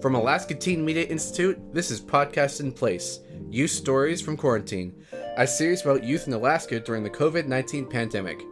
From 0.00 0.14
Alaska 0.14 0.54
Teen 0.54 0.82
Media 0.84 1.04
Institute, 1.04 1.60
this 1.74 1.90
is 1.90 2.00
Podcast 2.00 2.60
in 2.60 2.72
Place 2.72 3.20
Youth 3.50 3.70
Stories 3.70 4.22
from 4.22 4.38
Quarantine, 4.38 4.94
a 5.36 5.46
series 5.46 5.82
about 5.82 6.02
youth 6.02 6.26
in 6.26 6.32
Alaska 6.32 6.80
during 6.80 7.02
the 7.02 7.10
COVID 7.10 7.46
19 7.46 7.86
pandemic. 7.86 8.42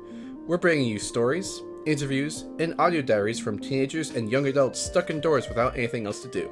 We're 0.47 0.59
bringing 0.59 0.87
you 0.87 0.99
stories, 0.99 1.63
interviews, 1.87 2.45
and 2.59 2.75
audio 2.79 3.01
diaries 3.01 3.41
from 3.41 3.59
teenagers 3.59 4.11
and 4.11 4.31
young 4.31 4.47
adults 4.49 4.79
stuck 4.79 5.09
indoors 5.09 5.49
without 5.49 5.79
anything 5.79 6.05
else 6.05 6.21
to 6.23 6.29
do. 6.29 6.51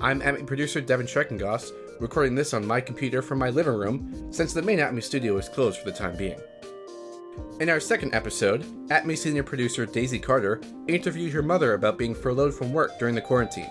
I'm 0.00 0.22
ATMI 0.22 0.46
producer 0.46 0.80
Devin 0.80 1.06
Shreckengost, 1.06 1.72
recording 2.00 2.34
this 2.34 2.54
on 2.54 2.66
my 2.66 2.80
computer 2.80 3.20
from 3.20 3.38
my 3.38 3.50
living 3.50 3.74
room 3.74 4.32
since 4.32 4.52
the 4.52 4.62
main 4.62 4.78
ATMI 4.78 5.02
studio 5.02 5.36
is 5.36 5.50
closed 5.50 5.78
for 5.78 5.90
the 5.90 5.96
time 5.96 6.16
being. 6.16 6.40
In 7.60 7.68
our 7.68 7.78
second 7.78 8.14
episode, 8.14 8.62
ATMI 8.88 9.16
senior 9.16 9.42
producer 9.42 9.84
Daisy 9.84 10.18
Carter 10.18 10.62
interviewed 10.88 11.32
her 11.32 11.42
mother 11.42 11.74
about 11.74 11.98
being 11.98 12.14
furloughed 12.14 12.54
from 12.54 12.72
work 12.72 12.98
during 12.98 13.14
the 13.14 13.20
quarantine. 13.20 13.68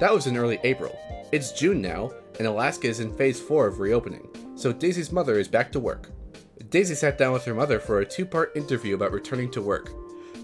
That 0.00 0.12
was 0.12 0.26
in 0.26 0.36
early 0.36 0.58
April. 0.64 0.96
It's 1.32 1.52
June 1.52 1.80
now, 1.80 2.12
and 2.38 2.46
Alaska 2.46 2.88
is 2.88 3.00
in 3.00 3.16
phase 3.16 3.40
4 3.40 3.68
of 3.68 3.80
reopening, 3.80 4.28
so 4.54 4.70
Daisy's 4.70 5.10
mother 5.10 5.38
is 5.38 5.48
back 5.48 5.72
to 5.72 5.80
work. 5.80 6.10
Daisy 6.68 6.94
sat 6.94 7.16
down 7.16 7.32
with 7.32 7.44
her 7.46 7.54
mother 7.54 7.78
for 7.78 8.00
a 8.00 8.06
two 8.06 8.26
part 8.26 8.54
interview 8.54 8.94
about 8.94 9.12
returning 9.12 9.50
to 9.52 9.62
work. 9.62 9.90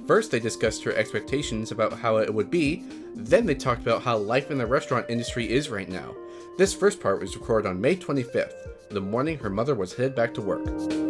First, 0.08 0.30
they 0.30 0.40
discussed 0.40 0.82
her 0.84 0.94
expectations 0.94 1.70
about 1.70 1.92
how 1.92 2.16
it 2.16 2.32
would 2.32 2.50
be, 2.50 2.82
then, 3.14 3.44
they 3.44 3.54
talked 3.54 3.82
about 3.82 4.02
how 4.02 4.16
life 4.16 4.50
in 4.50 4.56
the 4.56 4.66
restaurant 4.66 5.04
industry 5.10 5.50
is 5.50 5.68
right 5.68 5.88
now. 5.88 6.14
This 6.56 6.72
first 6.72 6.98
part 6.98 7.20
was 7.20 7.36
recorded 7.36 7.68
on 7.68 7.80
May 7.80 7.94
25th, 7.94 8.54
the 8.88 9.00
morning 9.02 9.38
her 9.38 9.50
mother 9.50 9.74
was 9.74 9.92
headed 9.92 10.14
back 10.14 10.32
to 10.34 10.40
work. 10.40 11.07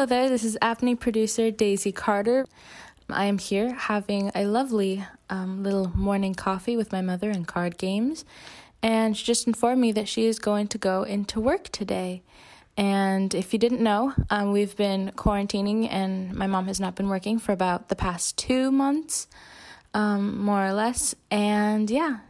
Hello 0.00 0.06
there, 0.06 0.30
this 0.30 0.44
is 0.44 0.56
ATMI 0.62 0.98
producer 0.98 1.50
Daisy 1.50 1.92
Carter. 1.92 2.46
I 3.10 3.26
am 3.26 3.36
here 3.36 3.74
having 3.74 4.30
a 4.34 4.46
lovely 4.46 5.04
um, 5.28 5.62
little 5.62 5.94
morning 5.94 6.34
coffee 6.34 6.74
with 6.74 6.90
my 6.90 7.02
mother 7.02 7.28
and 7.28 7.46
card 7.46 7.76
games. 7.76 8.24
And 8.82 9.14
she 9.14 9.26
just 9.26 9.46
informed 9.46 9.78
me 9.78 9.92
that 9.92 10.08
she 10.08 10.24
is 10.24 10.38
going 10.38 10.68
to 10.68 10.78
go 10.78 11.02
into 11.02 11.38
work 11.38 11.68
today. 11.68 12.22
And 12.78 13.34
if 13.34 13.52
you 13.52 13.58
didn't 13.58 13.82
know, 13.82 14.14
um, 14.30 14.52
we've 14.52 14.74
been 14.74 15.12
quarantining, 15.16 15.86
and 15.90 16.34
my 16.34 16.46
mom 16.46 16.66
has 16.68 16.80
not 16.80 16.94
been 16.94 17.10
working 17.10 17.38
for 17.38 17.52
about 17.52 17.90
the 17.90 17.94
past 17.94 18.38
two 18.38 18.72
months, 18.72 19.28
um, 19.92 20.42
more 20.42 20.66
or 20.66 20.72
less. 20.72 21.14
And 21.30 21.90
yeah, 21.90 22.20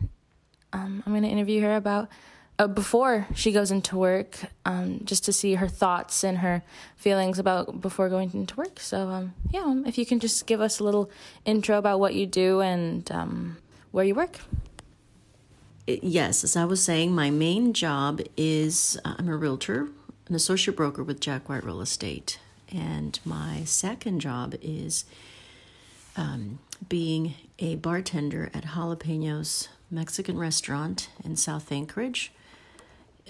um, 0.72 1.04
I'm 1.06 1.12
going 1.12 1.22
to 1.22 1.28
interview 1.28 1.60
her 1.60 1.76
about 1.76 2.08
before 2.66 3.26
she 3.34 3.52
goes 3.52 3.70
into 3.70 3.96
work, 3.96 4.40
um, 4.64 5.00
just 5.04 5.24
to 5.24 5.32
see 5.32 5.54
her 5.54 5.68
thoughts 5.68 6.24
and 6.24 6.38
her 6.38 6.62
feelings 6.96 7.38
about 7.38 7.80
before 7.80 8.08
going 8.08 8.30
into 8.34 8.56
work. 8.56 8.78
So, 8.80 9.08
um, 9.08 9.34
yeah, 9.50 9.60
um, 9.60 9.86
if 9.86 9.96
you 9.96 10.04
can 10.04 10.20
just 10.20 10.46
give 10.46 10.60
us 10.60 10.80
a 10.80 10.84
little 10.84 11.10
intro 11.44 11.78
about 11.78 12.00
what 12.00 12.14
you 12.14 12.26
do 12.26 12.60
and 12.60 13.10
um, 13.12 13.56
where 13.92 14.04
you 14.04 14.14
work. 14.14 14.38
Yes, 15.86 16.44
as 16.44 16.56
I 16.56 16.64
was 16.64 16.82
saying, 16.82 17.14
my 17.14 17.30
main 17.30 17.72
job 17.72 18.20
is 18.36 18.98
uh, 19.04 19.14
I'm 19.18 19.28
a 19.28 19.36
realtor, 19.36 19.88
an 20.28 20.34
associate 20.34 20.76
broker 20.76 21.02
with 21.02 21.20
Jack 21.20 21.48
White 21.48 21.64
Real 21.64 21.80
Estate. 21.80 22.38
And 22.72 23.18
my 23.24 23.62
second 23.64 24.20
job 24.20 24.54
is 24.62 25.04
um, 26.16 26.60
being 26.88 27.34
a 27.58 27.76
bartender 27.76 28.50
at 28.54 28.64
Jalapenos 28.66 29.68
Mexican 29.90 30.38
restaurant 30.38 31.08
in 31.24 31.34
South 31.36 31.72
Anchorage 31.72 32.32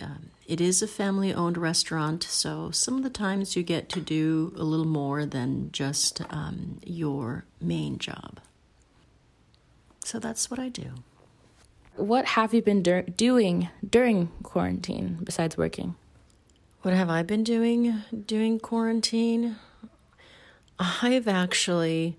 um, 0.00 0.30
it 0.46 0.60
is 0.60 0.82
a 0.82 0.88
family 0.88 1.32
owned 1.32 1.56
restaurant, 1.56 2.22
so 2.24 2.70
some 2.70 2.96
of 2.96 3.02
the 3.02 3.10
times 3.10 3.56
you 3.56 3.62
get 3.62 3.88
to 3.90 4.00
do 4.00 4.52
a 4.56 4.64
little 4.64 4.86
more 4.86 5.24
than 5.26 5.70
just 5.72 6.22
um, 6.30 6.80
your 6.84 7.44
main 7.60 7.98
job. 7.98 8.40
So 10.04 10.18
that's 10.18 10.50
what 10.50 10.58
I 10.58 10.68
do. 10.68 10.90
What 11.96 12.24
have 12.24 12.54
you 12.54 12.62
been 12.62 12.82
dur- 12.82 13.02
doing 13.02 13.68
during 13.88 14.28
quarantine 14.42 15.18
besides 15.22 15.56
working? 15.56 15.94
What 16.82 16.94
have 16.94 17.10
I 17.10 17.22
been 17.22 17.44
doing 17.44 18.02
during 18.26 18.58
quarantine? 18.58 19.56
I've 20.78 21.28
actually 21.28 22.16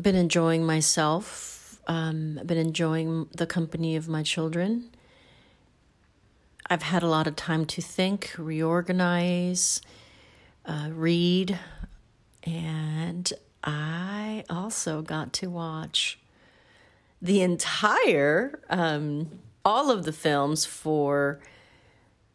been 0.00 0.16
enjoying 0.16 0.64
myself. 0.64 1.78
Um, 1.86 2.38
I've 2.40 2.46
been 2.46 2.56
enjoying 2.56 3.28
the 3.36 3.46
company 3.46 3.96
of 3.96 4.08
my 4.08 4.22
children. 4.22 4.90
I've 6.72 6.82
had 6.82 7.02
a 7.02 7.08
lot 7.08 7.26
of 7.26 7.34
time 7.34 7.66
to 7.66 7.82
think, 7.82 8.32
reorganize, 8.38 9.82
uh, 10.64 10.90
read, 10.92 11.58
and 12.44 13.32
I 13.64 14.44
also 14.48 15.02
got 15.02 15.32
to 15.34 15.50
watch 15.50 16.20
the 17.20 17.42
entire, 17.42 18.60
um, 18.70 19.40
all 19.64 19.90
of 19.90 20.04
the 20.04 20.12
films 20.12 20.64
for 20.64 21.40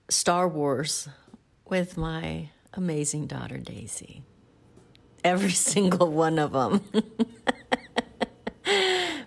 Star 0.10 0.50
Wars 0.50 1.08
with 1.64 1.96
my 1.96 2.50
amazing 2.74 3.28
daughter 3.28 3.58
Daisy. 3.58 4.22
Every 5.24 5.52
single 5.52 6.12
one 6.12 6.40
of 6.40 6.52
them, 6.52 6.82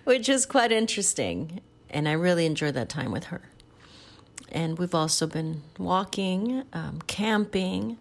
which 0.03 0.29
is 0.29 0.45
quite 0.45 0.71
interesting. 0.71 1.61
And 1.89 2.07
I 2.07 2.11
really 2.11 2.45
enjoyed 2.45 2.75
that 2.75 2.89
time 2.89 3.11
with 3.11 3.25
her 3.25 3.41
and 4.51 4.77
we've 4.77 4.95
also 4.95 5.27
been 5.27 5.61
walking, 5.77 6.63
um, 6.73 6.99
camping, 7.07 7.97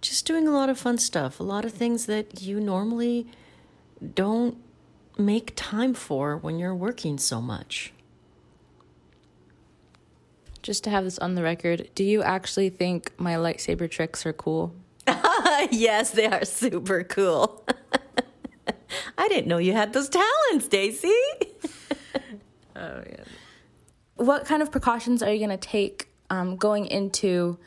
just 0.00 0.26
doing 0.26 0.48
a 0.48 0.50
lot 0.50 0.68
of 0.68 0.78
fun 0.78 0.98
stuff, 0.98 1.38
a 1.40 1.42
lot 1.42 1.64
of 1.64 1.72
things 1.72 2.06
that 2.06 2.42
you 2.42 2.60
normally 2.60 3.26
don't 4.14 4.56
make 5.16 5.52
time 5.54 5.94
for 5.94 6.36
when 6.36 6.58
you're 6.58 6.74
working 6.74 7.18
so 7.18 7.40
much. 7.40 7.92
Just 10.62 10.84
to 10.84 10.90
have 10.90 11.04
this 11.04 11.18
on 11.18 11.34
the 11.34 11.42
record, 11.42 11.88
do 11.94 12.04
you 12.04 12.22
actually 12.22 12.68
think 12.68 13.12
my 13.18 13.34
lightsaber 13.34 13.90
tricks 13.90 14.24
are 14.24 14.32
cool? 14.32 14.74
yes, 15.70 16.10
they 16.10 16.26
are 16.26 16.44
super 16.44 17.02
cool. 17.02 17.64
I 19.18 19.28
didn't 19.28 19.48
know 19.48 19.58
you 19.58 19.72
had 19.72 19.92
those 19.92 20.08
talents, 20.08 20.68
Daisy. 20.68 21.08
oh, 22.76 23.02
yeah 23.08 23.24
what 24.22 24.44
kind 24.44 24.62
of 24.62 24.70
precautions 24.70 25.22
are 25.22 25.32
you 25.32 25.38
going 25.38 25.50
to 25.50 25.68
take 25.68 26.08
um, 26.30 26.56
going 26.56 26.86
into 26.86 27.58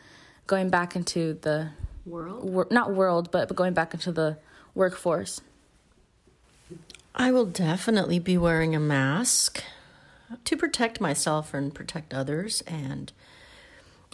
going 0.48 0.70
back 0.70 0.96
into 0.96 1.34
the 1.42 1.70
world? 2.06 2.44
wor- 2.44 2.68
not 2.72 2.94
world 2.94 3.32
but, 3.32 3.48
but 3.48 3.56
going 3.56 3.74
back 3.74 3.94
into 3.94 4.12
the 4.12 4.38
workforce? 4.74 5.42
I 7.14 7.32
will 7.32 7.46
definitely 7.46 8.20
be 8.20 8.38
wearing 8.38 8.76
a 8.76 8.80
mask 8.80 9.64
to 10.44 10.58
protect 10.58 11.00
myself 11.00 11.54
and 11.54 11.74
protect 11.74 12.14
others 12.14 12.62
and 12.62 13.12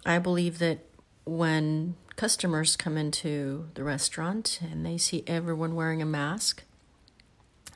i 0.06 0.19
believe 0.19 0.59
that 0.59 0.79
when 1.25 1.96
customers 2.16 2.75
come 2.75 2.97
into 2.97 3.69
the 3.75 3.84
restaurant 3.84 4.59
and 4.62 4.85
they 4.85 4.97
see 4.97 5.23
everyone 5.28 5.75
wearing 5.75 6.02
a 6.02 6.06
mask 6.06 6.63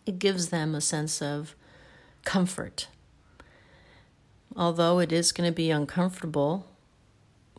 it 0.05 0.19
gives 0.19 0.49
them 0.49 0.75
a 0.75 0.81
sense 0.81 1.21
of 1.21 1.55
comfort 2.23 2.87
although 4.55 4.99
it 4.99 5.11
is 5.11 5.31
going 5.31 5.49
to 5.49 5.55
be 5.55 5.71
uncomfortable 5.71 6.67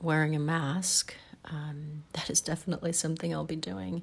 wearing 0.01 0.35
a 0.35 0.39
mask, 0.39 1.15
um, 1.45 2.05
that 2.13 2.31
is 2.31 2.41
definitely 2.41 2.93
something 2.93 3.33
I'll 3.33 3.45
be 3.45 3.57
doing. 3.57 4.03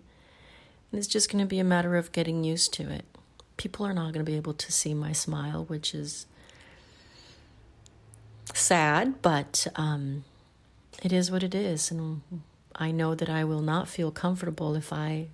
And 0.91 0.99
it's 0.99 1.07
just 1.07 1.31
going 1.31 1.43
to 1.43 1.47
be 1.47 1.59
a 1.59 1.63
matter 1.63 1.95
of 1.95 2.11
getting 2.11 2.43
used 2.43 2.73
to 2.75 2.89
it. 2.89 3.05
People 3.57 3.85
are 3.85 3.93
not 3.93 4.13
going 4.13 4.25
to 4.25 4.31
be 4.31 4.37
able 4.37 4.53
to 4.53 4.71
see 4.71 4.93
my 4.93 5.11
smile, 5.11 5.65
which 5.65 5.95
is 5.95 6.25
sad, 8.53 9.21
but 9.21 9.67
um, 9.75 10.23
it 11.01 11.11
is 11.11 11.31
what 11.31 11.43
it 11.43 11.55
is. 11.55 11.89
And 11.89 12.21
I 12.75 12.91
know 12.91 13.15
that 13.15 13.29
I 13.29 13.43
will 13.43 13.61
not 13.61 13.87
feel 13.87 14.11
comfortable 14.11 14.75
if 14.75 14.91
I 14.91 15.27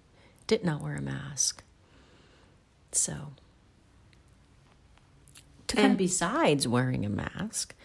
did 0.48 0.64
not 0.64 0.82
wear 0.82 0.96
a 0.96 1.02
mask. 1.02 1.64
So 2.92 3.34
and 5.86 5.98
besides 5.98 6.68
wearing 6.68 7.06
a 7.06 7.10
mask, 7.10 7.76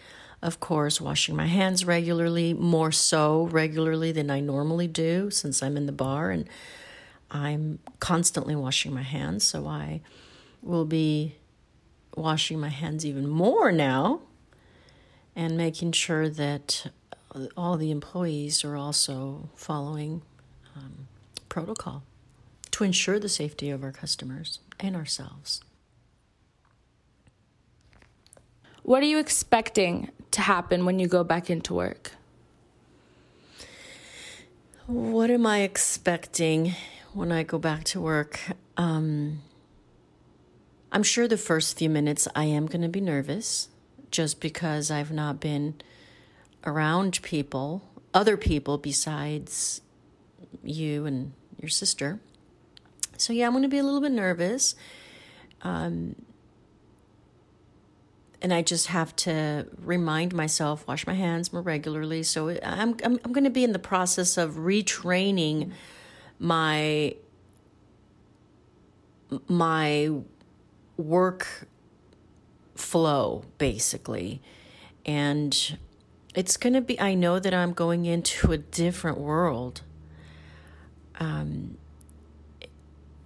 of 0.41 0.59
course, 0.59 1.01
washing 1.01 1.35
my 1.35 1.47
hands 1.47 1.85
regularly, 1.85 2.53
more 2.53 2.91
so 2.91 3.43
regularly 3.51 4.11
than 4.11 4.29
I 4.29 4.39
normally 4.39 4.87
do 4.87 5.31
since 5.31 5.63
I'm 5.63 5.77
in 5.77 5.85
the 5.85 5.91
bar 5.91 6.31
and 6.31 6.47
I'm 7.31 7.79
constantly 7.99 8.55
washing 8.55 8.93
my 8.93 9.01
hands. 9.01 9.43
So 9.43 9.67
I 9.67 10.01
will 10.61 10.85
be 10.85 11.35
washing 12.15 12.59
my 12.59 12.69
hands 12.69 13.05
even 13.05 13.27
more 13.27 13.71
now 13.71 14.21
and 15.35 15.57
making 15.57 15.91
sure 15.91 16.29
that 16.29 16.91
all 17.57 17.77
the 17.77 17.91
employees 17.91 18.63
are 18.63 18.75
also 18.77 19.49
following 19.55 20.21
um, 20.75 21.07
protocol 21.49 22.03
to 22.71 22.83
ensure 22.83 23.19
the 23.19 23.29
safety 23.29 23.69
of 23.69 23.83
our 23.83 23.91
customers 23.91 24.59
and 24.79 24.95
ourselves. 24.95 25.61
What 28.85 29.01
are 29.01 29.07
you 29.07 29.17
expecting 29.17 30.11
to 30.29 30.41
happen 30.41 30.85
when 30.85 30.99
you 30.99 31.07
go 31.07 31.23
back 31.23 31.49
into 31.49 31.73
work? 31.73 32.11
What 34.85 35.31
am 35.31 35.47
I 35.47 35.61
expecting 35.61 36.75
when 37.11 37.31
I 37.31 37.41
go 37.41 37.57
back 37.57 37.83
to 37.85 37.99
work? 37.99 38.39
Um, 38.77 39.41
I'm 40.91 41.01
sure 41.01 41.27
the 41.27 41.35
first 41.35 41.79
few 41.79 41.89
minutes 41.89 42.27
I 42.35 42.43
am 42.43 42.67
going 42.67 42.83
to 42.83 42.87
be 42.87 43.01
nervous 43.01 43.69
just 44.11 44.39
because 44.39 44.91
I've 44.91 45.11
not 45.11 45.39
been 45.39 45.81
around 46.63 47.23
people, 47.23 47.81
other 48.13 48.37
people 48.37 48.77
besides 48.77 49.81
you 50.63 51.07
and 51.07 51.33
your 51.59 51.69
sister. 51.69 52.19
So, 53.17 53.33
yeah, 53.33 53.47
I'm 53.47 53.53
going 53.53 53.63
to 53.63 53.67
be 53.67 53.79
a 53.79 53.83
little 53.83 54.01
bit 54.01 54.11
nervous. 54.11 54.75
Um, 55.63 56.15
and 58.45 58.53
I 58.53 58.61
just 58.61 58.87
have 58.87 59.15
to 59.15 59.65
remind 59.81 60.35
myself, 60.35 60.87
wash 60.87 61.07
my 61.07 61.15
hands 61.15 61.51
more 61.51 61.63
regularly. 61.63 62.21
So 62.21 62.49
I'm 62.61 62.95
I'm, 63.03 63.19
I'm 63.25 63.33
going 63.33 63.43
to 63.43 63.49
be 63.49 63.63
in 63.63 63.71
the 63.71 63.79
process 63.79 64.37
of 64.37 64.57
retraining 64.57 65.71
my 66.37 67.15
my 69.47 70.11
work 70.95 71.67
flow 72.75 73.45
basically, 73.57 74.43
and 75.07 75.79
it's 76.35 76.55
going 76.55 76.73
to 76.73 76.81
be. 76.81 76.99
I 76.99 77.15
know 77.15 77.39
that 77.39 77.51
I'm 77.51 77.73
going 77.73 78.05
into 78.05 78.51
a 78.51 78.59
different 78.59 79.17
world. 79.17 79.81
Um, 81.19 81.79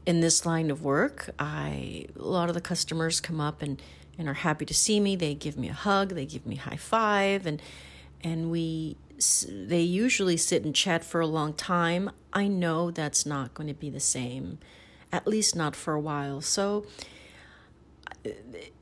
in 0.05 0.21
this 0.21 0.45
line 0.45 0.71
of 0.71 0.81
work, 0.81 1.31
I 1.37 2.05
a 2.17 2.21
lot 2.21 2.47
of 2.47 2.55
the 2.55 2.61
customers 2.61 3.19
come 3.19 3.41
up 3.41 3.61
and 3.61 3.81
and 4.19 4.27
are 4.27 4.33
happy 4.33 4.65
to 4.65 4.73
see 4.73 4.99
me. 4.99 5.15
They 5.15 5.33
give 5.33 5.57
me 5.57 5.69
a 5.69 5.73
hug, 5.73 6.09
they 6.09 6.25
give 6.25 6.45
me 6.45 6.57
high 6.57 6.75
five, 6.75 7.47
and 7.47 7.61
and 8.21 8.51
we 8.51 8.97
they 9.47 9.81
usually 9.81 10.37
sit 10.37 10.63
and 10.63 10.75
chat 10.75 11.03
for 11.03 11.21
a 11.21 11.27
long 11.27 11.53
time. 11.53 12.11
I 12.31 12.47
know 12.47 12.91
that's 12.91 13.25
not 13.25 13.53
going 13.53 13.67
to 13.67 13.73
be 13.73 13.89
the 13.89 13.99
same, 13.99 14.59
at 15.11 15.25
least 15.25 15.55
not 15.55 15.75
for 15.75 15.93
a 15.93 15.99
while. 15.99 16.41
So 16.41 16.85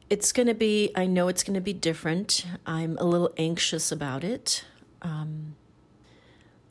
it's 0.10 0.32
going 0.32 0.48
to 0.48 0.56
be. 0.56 0.92
I 0.96 1.06
know 1.06 1.28
it's 1.28 1.44
going 1.44 1.54
to 1.54 1.62
be 1.62 1.74
different. 1.74 2.46
I'm 2.66 2.98
a 2.98 3.04
little 3.04 3.32
anxious 3.38 3.92
about 3.92 4.24
it, 4.24 4.66
um, 5.04 5.56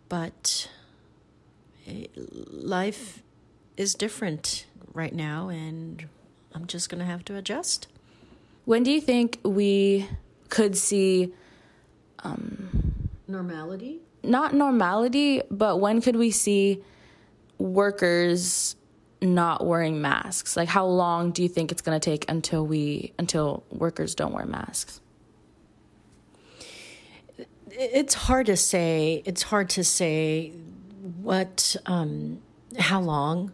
but 0.09 0.69
eh, 1.87 2.07
life 2.17 3.23
is 3.77 3.95
different 3.95 4.67
right 4.93 5.15
now, 5.15 5.49
and 5.49 6.09
I'm 6.53 6.67
just 6.67 6.89
going 6.89 7.01
to 7.01 7.07
have 7.07 7.25
to 7.27 7.37
adjust. 7.37 7.87
When 8.67 8.83
do 8.83 8.91
you 8.91 9.01
think 9.01 9.39
we 9.45 10.09
could 10.49 10.77
see 10.77 11.33
um, 12.19 13.09
normality? 13.29 14.01
Not 14.25 14.55
normality, 14.55 15.41
but 15.53 15.79
when 15.79 16.01
could 16.01 16.17
we 16.17 16.33
see 16.33 16.83
workers 17.59 18.75
not 19.23 19.65
wearing 19.65 20.03
masks? 20.03 20.57
Like 20.57 20.69
how 20.69 20.85
long 20.85 21.31
do 21.31 21.45
you 21.45 21.49
think 21.49 21.71
it's 21.71 21.81
going 21.81 21.99
to 21.99 22.05
take 22.05 22.29
until 22.29 22.67
we 22.67 23.13
until 23.21 23.63
workers 23.71 24.17
don't 24.17 24.33
wear 24.33 24.47
masks? 24.47 25.01
It's 27.71 28.15
hard 28.15 28.47
to 28.47 28.57
say. 28.57 29.23
It's 29.25 29.43
hard 29.43 29.71
to 29.71 29.85
say 29.85 30.51
what 31.23 31.77
um, 31.87 32.43
how 32.81 33.01
long. 33.01 33.53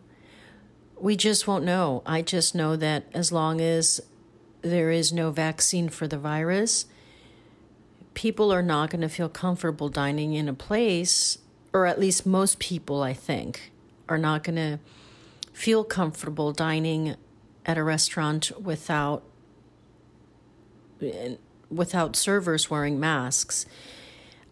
We 0.99 1.17
just 1.17 1.47
won't 1.47 1.65
know. 1.65 2.03
I 2.07 2.23
just 2.23 2.55
know 2.55 2.77
that 2.77 3.05
as 3.13 3.31
long 3.31 3.61
as 3.61 4.01
there 4.63 4.91
is 4.91 5.13
no 5.13 5.31
vaccine 5.31 5.89
for 5.89 6.09
the 6.09 6.19
virus, 6.19 6.87
people 8.15 8.53
are 8.53 8.63
not 8.63 8.91
going 8.91 9.01
to 9.01 9.09
feel 9.09 9.29
comfortable 9.29 9.89
dining 9.89 10.35
in 10.35 10.49
a 10.49 10.55
place, 10.55 11.39
or 11.73 11.87
at 11.87 11.99
least 11.99 12.27
most 12.27 12.59
people, 12.59 13.03
I 13.03 13.13
think, 13.13 13.73
are 14.09 14.19
not 14.19 14.45
going 14.45 14.57
to 14.57 14.79
feel 15.53 15.85
comfortable 15.85 16.53
dining 16.53 17.17
at 17.67 17.79
a 17.79 17.83
restaurant 17.83 18.51
without 18.61 19.23
eh, 21.01 21.37
without 21.71 22.17
servers 22.17 22.71
wearing 22.71 23.01
masks. 23.01 23.65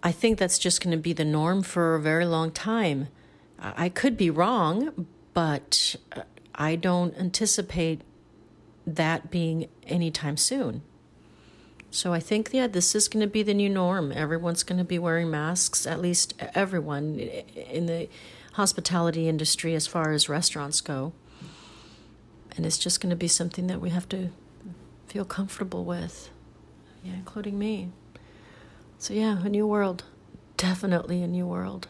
I 0.03 0.13
think 0.13 0.39
that's 0.39 0.59
just 0.59 0.83
going 0.83 0.93
to 0.93 1.03
be 1.03 1.13
the 1.13 1.25
norm 1.25 1.63
for 1.63 1.95
a 1.95 2.01
very 2.01 2.25
long 2.25 2.51
time. 2.51 3.09
I 3.59 3.91
could 3.91 4.17
be 4.17 4.31
wrong, 4.31 5.07
but 5.35 5.97
uh, 6.17 6.23
I 6.55 6.77
don't 6.77 7.15
anticipate 7.19 8.01
that 8.87 9.31
being 9.31 9.69
anytime 9.87 10.37
soon. 10.37 10.83
So 11.91 12.13
I 12.13 12.21
think, 12.21 12.51
yeah, 12.53 12.67
this 12.67 12.95
is 12.95 13.09
going 13.09 13.21
to 13.21 13.31
be 13.31 13.43
the 13.43 13.55
new 13.55 13.69
norm. 13.69 14.13
Everyone's 14.13 14.63
going 14.63 14.79
to 14.79 14.85
be 14.85 14.99
wearing 14.99 15.31
masks, 15.31 15.87
at 15.87 16.01
least 16.01 16.35
everyone 16.55 17.19
in 17.19 17.87
the 17.87 18.09
hospitality 18.53 19.29
industry 19.29 19.75
as 19.75 19.87
far 19.87 20.13
as 20.13 20.29
restaurants 20.29 20.81
go. 20.81 21.13
And 22.57 22.65
it's 22.65 22.79
just 22.79 23.01
going 23.01 23.11
to 23.11 23.17
be 23.17 23.29
something 23.29 23.67
that 23.67 23.81
we 23.81 23.91
have 23.91 24.09
to 24.11 24.31
feel 25.07 25.25
comfortable 25.25 25.85
with, 25.85 26.31
yeah, 27.03 27.15
including 27.15 27.59
me. 27.59 27.91
So, 28.99 29.15
yeah, 29.15 29.43
a 29.43 29.49
new 29.49 29.67
world. 29.67 30.05
Definitely 30.57 31.23
a 31.23 31.29
new 31.29 31.47
world. 31.47 31.89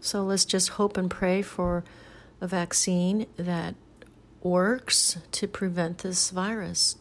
So 0.00 0.22
let's 0.22 0.44
just 0.44 0.70
hope 0.70 0.98
and 0.98 1.10
pray 1.10 1.40
for 1.40 1.84
a 2.40 2.46
vaccine 2.46 3.26
that 3.38 3.74
works 4.44 5.18
to 5.32 5.48
prevent 5.48 5.98
this 5.98 6.30
virus. 6.30 6.96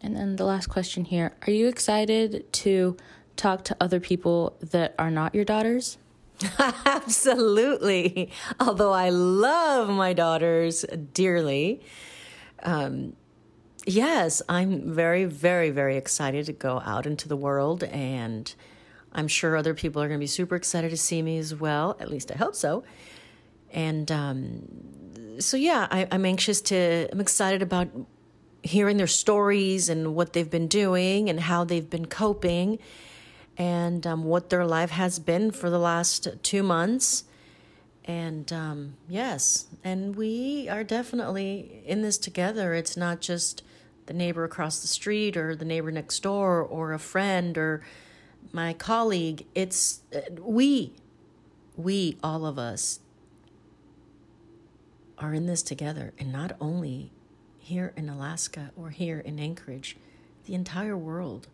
And 0.00 0.16
then 0.16 0.36
the 0.36 0.44
last 0.44 0.66
question 0.66 1.04
here 1.04 1.32
Are 1.46 1.52
you 1.52 1.68
excited 1.68 2.52
to 2.52 2.96
talk 3.36 3.64
to 3.64 3.76
other 3.80 4.00
people 4.00 4.56
that 4.60 4.94
are 4.98 5.10
not 5.10 5.34
your 5.34 5.44
daughters? 5.44 5.98
Absolutely. 6.58 8.30
Although 8.58 8.92
I 8.92 9.10
love 9.10 9.88
my 9.88 10.12
daughters 10.12 10.84
dearly. 11.12 11.80
Um, 12.62 13.14
yes, 13.86 14.42
I'm 14.48 14.92
very, 14.92 15.24
very, 15.24 15.70
very 15.70 15.96
excited 15.96 16.46
to 16.46 16.52
go 16.52 16.82
out 16.84 17.06
into 17.06 17.28
the 17.28 17.36
world. 17.36 17.84
And 17.84 18.52
I'm 19.12 19.28
sure 19.28 19.56
other 19.56 19.74
people 19.74 20.02
are 20.02 20.08
going 20.08 20.18
to 20.18 20.22
be 20.22 20.26
super 20.26 20.56
excited 20.56 20.90
to 20.90 20.96
see 20.96 21.22
me 21.22 21.38
as 21.38 21.54
well. 21.54 21.96
At 22.00 22.10
least 22.10 22.30
I 22.32 22.36
hope 22.36 22.56
so. 22.56 22.84
And 23.72 24.10
um, 24.10 25.03
so 25.38 25.56
yeah, 25.56 25.86
I, 25.90 26.06
I'm 26.10 26.24
anxious 26.24 26.60
to. 26.62 27.08
I'm 27.10 27.20
excited 27.20 27.62
about 27.62 27.88
hearing 28.62 28.96
their 28.96 29.06
stories 29.06 29.88
and 29.88 30.14
what 30.14 30.32
they've 30.32 30.50
been 30.50 30.68
doing 30.68 31.28
and 31.28 31.38
how 31.38 31.64
they've 31.64 31.88
been 31.88 32.06
coping, 32.06 32.78
and 33.56 34.06
um, 34.06 34.24
what 34.24 34.50
their 34.50 34.66
life 34.66 34.90
has 34.90 35.18
been 35.18 35.50
for 35.50 35.70
the 35.70 35.78
last 35.78 36.28
two 36.42 36.62
months. 36.62 37.24
And 38.06 38.52
um, 38.52 38.96
yes, 39.08 39.66
and 39.82 40.14
we 40.14 40.68
are 40.68 40.84
definitely 40.84 41.82
in 41.86 42.02
this 42.02 42.18
together. 42.18 42.74
It's 42.74 42.96
not 42.96 43.20
just 43.20 43.62
the 44.06 44.12
neighbor 44.12 44.44
across 44.44 44.80
the 44.80 44.88
street 44.88 45.36
or 45.36 45.56
the 45.56 45.64
neighbor 45.64 45.90
next 45.90 46.22
door 46.22 46.60
or 46.60 46.92
a 46.92 46.98
friend 46.98 47.56
or 47.56 47.82
my 48.52 48.74
colleague. 48.74 49.46
It's 49.54 50.00
uh, 50.14 50.20
we, 50.38 50.92
we, 51.76 52.18
all 52.22 52.44
of 52.44 52.58
us 52.58 53.00
are 55.18 55.34
in 55.34 55.46
this 55.46 55.62
together, 55.62 56.12
and 56.18 56.32
not 56.32 56.56
only 56.60 57.12
here 57.58 57.92
in 57.96 58.08
Alaska 58.08 58.70
or 58.76 58.90
here 58.90 59.20
in 59.20 59.38
Anchorage, 59.38 59.96
the 60.46 60.54
entire 60.54 60.96
world. 60.96 61.48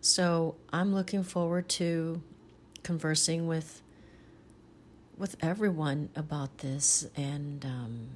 So 0.00 0.56
I'm 0.72 0.94
looking 0.94 1.22
forward 1.22 1.68
to 1.70 2.22
conversing 2.82 3.46
with 3.46 3.82
with 5.18 5.36
everyone 5.40 6.10
about 6.14 6.58
this 6.58 7.08
and 7.16 7.64
um, 7.64 8.08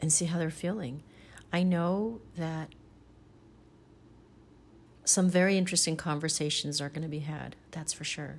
and 0.00 0.12
see 0.12 0.26
how 0.26 0.38
they're 0.38 0.50
feeling. 0.50 1.02
I 1.52 1.62
know 1.62 2.20
that 2.36 2.70
some 5.04 5.30
very 5.30 5.56
interesting 5.56 5.96
conversations 5.96 6.80
are 6.80 6.88
going 6.88 7.02
to 7.02 7.08
be 7.08 7.20
had. 7.20 7.56
That's 7.70 7.92
for 7.92 8.04
sure. 8.04 8.36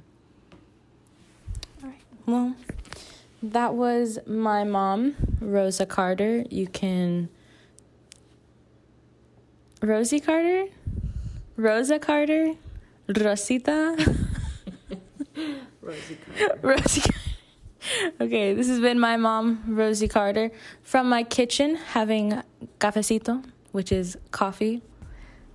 All 1.82 1.90
right. 1.90 2.02
Well, 2.26 2.56
that 3.44 3.74
was 3.74 4.20
my 4.26 4.64
mom, 4.64 5.16
Rosa 5.40 5.86
Carter. 5.86 6.44
You 6.50 6.68
can. 6.68 7.30
Rosie 9.82 10.20
Carter? 10.20 10.66
Rosa 11.56 12.00
Carter? 12.00 12.56
Rosita? 13.08 13.96
Rosie 15.82 16.18
Carter. 16.38 16.60
Rosie 16.62 17.02
Okay, 18.20 18.54
this 18.54 18.68
has 18.68 18.80
been 18.80 19.00
my 19.00 19.18
mom, 19.18 19.64
Rosie 19.68 20.08
Carter, 20.08 20.52
from 20.84 21.08
my 21.08 21.24
kitchen 21.24 21.76
having 21.76 22.42
cafecito, 22.80 23.44
which 23.72 23.92
is 23.92 24.18
coffee. 24.32 24.82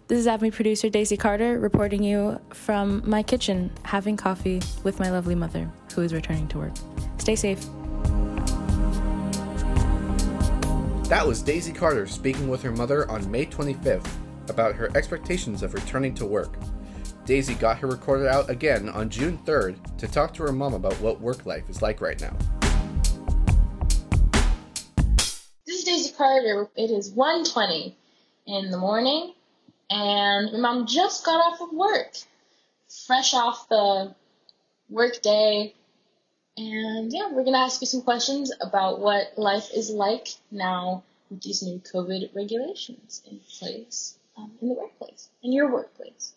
This 0.09 0.21
is 0.21 0.27
ATMI 0.27 0.53
producer 0.53 0.89
Daisy 0.89 1.17
Carter 1.17 1.59
reporting 1.59 2.03
you 2.03 2.41
from 2.53 3.03
my 3.09 3.23
kitchen, 3.23 3.71
having 3.85 4.17
coffee 4.17 4.61
with 4.83 4.99
my 4.99 5.11
lovely 5.11 5.35
mother, 5.35 5.71
who 5.93 6.03
is 6.03 6.13
returning 6.13 6.49
to 6.49 6.59
work. 6.59 6.73
Stay 7.19 7.37
safe. 7.37 7.65
That 11.09 11.27
was 11.27 11.43
Daisy 11.43 11.73
Carter 11.73 12.07
speaking 12.07 12.49
with 12.49 12.63
her 12.63 12.73
mother 12.73 13.11
on 13.11 13.31
May 13.31 13.45
25th 13.45 14.09
about 14.49 14.75
her 14.75 14.91
expectations 14.97 15.63
of 15.63 15.75
returning 15.75 16.15
to 16.15 16.25
work. 16.25 16.57
Daisy 17.25 17.55
got 17.55 17.79
her 17.79 17.87
recorded 17.87 18.27
out 18.27 18.51
again 18.51 18.89
on 18.89 19.09
June 19.09 19.39
3rd 19.45 19.99
to 19.99 20.09
talk 20.09 20.35
to 20.35 20.43
her 20.43 20.53
mom 20.53 20.75
about 20.75 20.95
what 21.01 21.21
work 21.21 21.47
life 21.47 21.69
is 21.69 21.83
like 21.83 22.01
right 22.01 22.21
now. 22.21 22.35
This 25.67 25.79
is 25.79 25.85
Daisy 25.85 26.13
Carter. 26.17 26.69
It 26.77 26.91
is 26.91 27.13
1.20 27.13 27.95
in 28.47 28.71
the 28.71 28.79
morning, 28.79 29.35
and 29.91 30.53
my 30.53 30.59
mom 30.59 30.87
just 30.87 31.25
got 31.25 31.37
off 31.37 31.61
of 31.61 31.73
work, 31.73 32.17
fresh 33.07 33.35
off 33.35 33.69
the 33.69 34.15
work 34.89 35.23
day. 35.23 35.75
And 36.57 37.13
yeah, 37.13 37.29
we're 37.29 37.45
going 37.45 37.55
to 37.55 37.59
ask 37.59 37.81
you 37.81 37.87
some 37.87 38.03
questions 38.03 38.53
about 38.61 39.01
what 39.01 39.39
life 39.39 39.71
is 39.75 39.91
like 39.91 40.29
now 40.51 41.03
with 41.31 41.43
these 41.43 41.63
new 41.63 41.81
COVID 41.81 42.35
regulations 42.35 43.23
in 43.31 43.41
place 43.59 44.17
um, 44.37 44.53
in 44.61 44.69
the 44.69 44.75
workplace, 44.75 45.29
in 45.43 45.53
your 45.53 45.73
workplace 45.73 46.35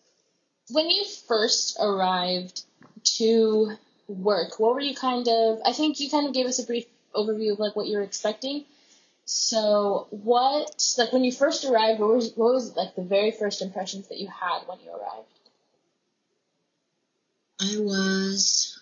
when 0.70 0.90
you 0.90 1.06
first 1.28 1.78
arrived 1.80 2.64
to 3.18 3.72
work, 4.08 4.60
what 4.60 4.74
were 4.74 4.82
you 4.82 4.96
kind 4.96 5.28
of? 5.28 5.60
I 5.66 5.74
think 5.74 6.00
you 6.00 6.10
kind 6.10 6.28
of 6.28 6.34
gave 6.34 6.46
us 6.46 6.60
a 6.60 6.66
brief 6.66 6.86
overview 7.14 7.54
of 7.54 7.60
like 7.60 7.76
what 7.76 7.88
you 7.88 7.98
were 7.98 8.04
expecting. 8.04 8.66
So, 9.26 10.08
what 10.10 10.96
like 10.98 11.12
when 11.12 11.24
you 11.24 11.32
first 11.32 11.66
arrived, 11.66 12.00
what 12.00 12.16
was 12.16 12.32
what 12.36 12.54
was 12.54 12.76
like 12.76 12.96
the 12.96 13.04
very 13.04 13.32
first 13.32 13.62
impressions 13.62 14.08
that 14.08 14.20
you 14.20 14.28
had 14.28 14.62
when 14.68 14.80
you 14.84 14.92
arrived? 14.92 15.28
I 17.60 17.80
was 17.80 18.80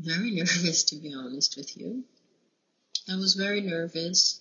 very 0.00 0.30
nervous, 0.34 0.84
to 0.84 0.96
be 0.96 1.14
honest 1.14 1.56
with 1.56 1.76
you. 1.76 2.04
I 3.08 3.16
was 3.16 3.34
very 3.34 3.60
nervous 3.60 4.40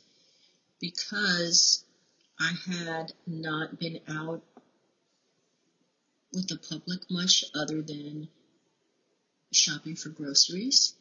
because 0.80 1.84
I 2.40 2.54
had 2.66 3.14
not 3.28 3.80
been 3.80 4.00
out 4.08 4.42
with 6.34 6.48
the 6.48 6.58
public 6.58 7.10
much 7.10 7.44
other 7.54 7.82
than 7.82 8.30
shopping 9.52 9.96
for 9.96 10.10
groceries. 10.10 10.94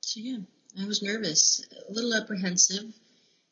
So 0.00 0.20
yeah, 0.20 0.38
I 0.80 0.86
was 0.86 1.02
nervous, 1.02 1.62
a 1.88 1.92
little 1.92 2.14
apprehensive. 2.14 2.94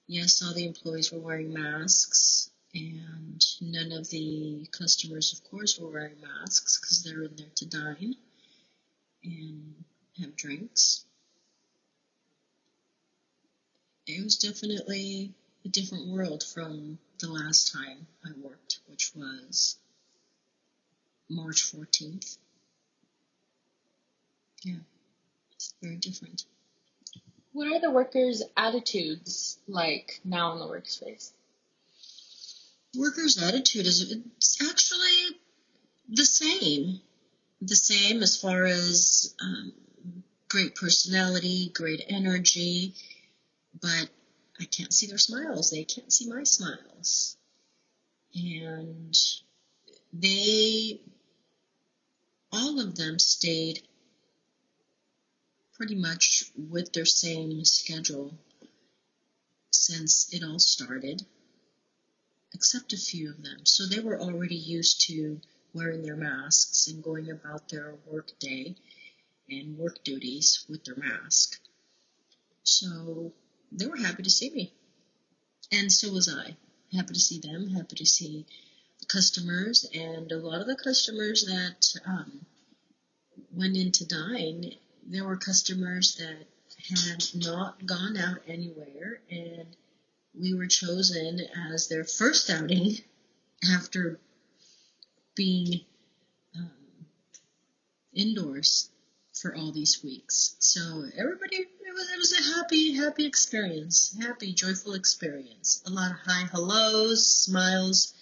Yes, 0.06 0.42
all 0.42 0.54
the 0.54 0.64
employees 0.64 1.12
were 1.12 1.18
wearing 1.18 1.52
masks, 1.52 2.50
and 2.76 3.45
none 3.61 3.92
of 3.92 4.11
the 4.11 4.66
customers, 4.71 5.33
of 5.33 5.50
course, 5.50 5.78
were 5.78 5.90
wearing 5.90 6.21
masks 6.21 6.78
because 6.78 7.02
they're 7.02 7.23
in 7.23 7.35
there 7.37 7.47
to 7.56 7.66
dine 7.66 8.14
and 9.25 9.85
have 10.21 10.37
drinks. 10.37 11.04
It 14.06 14.23
was 14.23 14.37
definitely 14.37 15.33
a 15.64 15.68
different 15.68 16.09
world 16.09 16.45
from 16.45 16.99
the 17.18 17.30
last 17.30 17.73
time 17.73 18.06
I 18.25 18.30
worked, 18.40 18.80
which 18.88 19.11
was 19.14 19.78
March 21.30 21.73
14th. 21.73 22.37
Yeah, 24.62 24.75
it's 25.52 25.75
very 25.83 25.97
different. 25.97 26.45
What 27.52 27.73
are 27.73 27.80
the 27.80 27.90
workers' 27.90 28.42
attitudes 28.54 29.59
like 29.66 30.21
now 30.25 30.52
in 30.52 30.59
the 30.59 30.66
workspace? 30.66 31.30
Workers' 32.97 33.43
attitude 33.43 33.87
is 33.87 34.11
it's 34.11 34.62
actually 34.62 35.38
the 36.09 36.25
same. 36.25 37.00
The 37.61 37.76
same 37.76 38.23
as 38.23 38.37
far 38.41 38.65
as 38.65 39.35
um, 39.41 39.73
great 40.49 40.75
personality, 40.75 41.71
great 41.75 42.05
energy, 42.09 42.95
but 43.81 44.09
I 44.61 44.65
can't 44.65 44.93
see 44.93 45.07
their 45.07 45.19
smiles. 45.19 45.71
They 45.71 45.85
can't 45.85 46.12
see 46.12 46.29
my 46.29 46.45
smiles. 46.45 47.37
And 48.35 49.17
they, 50.12 51.00
all 52.53 52.81
of 52.81 52.97
them 52.97 53.19
stayed 53.19 53.83
pretty 55.75 55.95
much 55.95 56.45
with 56.57 56.93
their 56.93 57.07
same 57.07 57.65
schedule 57.65 58.35
since 59.71 60.33
it 60.33 60.43
all 60.43 60.59
started, 60.59 61.25
except 62.57 62.95
a 62.95 62.97
few 62.97 63.29
of 63.29 63.43
them. 63.43 63.67
So 63.67 63.85
they 63.85 64.01
were 64.01 64.19
already 64.19 64.57
used 64.57 65.03
to 65.09 65.39
wearing 65.75 66.03
their 66.03 66.17
masks 66.17 66.89
and 66.89 67.05
going 67.05 67.31
about 67.31 67.69
their 67.69 67.97
work 68.07 68.31
day 68.39 68.77
and 69.51 69.77
work 69.77 70.03
duties 70.03 70.65
with 70.67 70.83
their 70.85 70.97
mask. 70.97 71.61
So 72.63 73.35
they 73.71 73.87
were 73.87 73.99
happy 73.99 74.23
to 74.23 74.31
see 74.31 74.49
me. 74.49 74.73
And 75.71 75.93
so 75.93 76.11
was 76.11 76.31
I. 76.35 76.57
Happy 76.95 77.13
to 77.13 77.21
see 77.21 77.41
them, 77.41 77.69
happy 77.69 77.97
to 77.97 78.07
see 78.07 78.47
the 79.01 79.07
customers, 79.07 79.87
and 79.93 80.33
a 80.33 80.39
lot 80.39 80.63
of 80.63 80.67
the 80.67 80.77
customers 80.77 81.45
that 81.45 82.01
um, 82.07 82.47
went 83.53 83.77
in 83.77 83.93
to 83.93 84.07
dine, 84.07 84.73
there 85.07 85.25
were 85.25 85.37
customers 85.37 86.17
that 86.17 86.47
had 86.89 87.23
not 87.35 87.85
gone 87.85 88.17
out 88.17 88.39
anywhere, 88.49 89.21
and 89.31 89.77
we 90.40 90.55
were 90.55 90.66
chosen 90.66 91.40
as 91.73 91.88
their 91.88 92.05
first 92.05 92.50
outing 92.50 92.97
after 93.75 94.19
being 95.35 95.81
um, 96.57 96.71
indoors 98.14 98.90
for 99.35 99.55
all 99.55 99.73
these 99.73 100.02
weeks. 100.02 100.57
So 100.59 101.05
everybody, 101.16 101.57
it 101.57 101.95
was, 101.95 102.11
it 102.11 102.19
was 102.19 102.33
a 102.33 102.59
happy, 102.59 102.95
happy 102.95 103.26
experience, 103.26 104.16
happy, 104.21 104.52
joyful 104.52 104.95
experience. 104.95 105.83
A 105.87 105.90
lot 105.90 106.11
of 106.11 106.19
high 106.19 106.47
hellos, 106.50 107.26
smiles 107.26 108.14